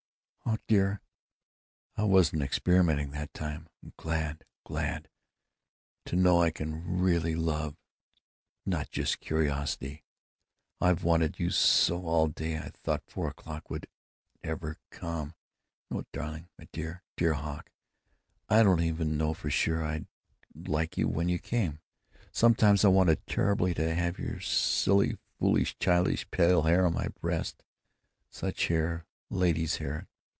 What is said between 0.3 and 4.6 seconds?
"Hawk dear, I wasn't experimenting, that time. I'm glad,